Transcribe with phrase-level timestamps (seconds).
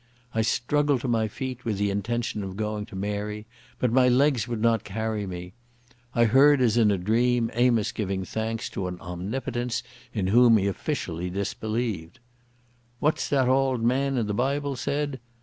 [0.33, 3.45] I struggled to my feet with the intention of going to Mary,
[3.77, 5.53] but my legs would not carry me....
[6.15, 10.65] I heard as in a dream Amos giving thanks to an Omnipotence in whom he
[10.65, 12.17] officially disbelieved.
[12.99, 15.19] "What's that the auld man in the Bible said?